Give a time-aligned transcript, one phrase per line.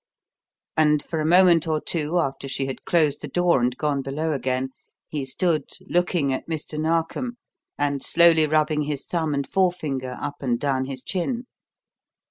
[0.75, 4.33] And for a moment or two, after she had closed the door and gone below
[4.33, 4.69] again,
[5.07, 6.79] he stood looking at Mr.
[6.79, 7.37] Narkom
[7.77, 11.45] and slowly rubbing his thumb and forefinger up and down his chin.